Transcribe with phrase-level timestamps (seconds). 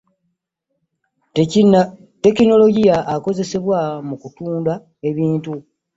[2.23, 4.73] tekinologiya akozesebwa mu kutunda
[5.09, 5.53] ebintu.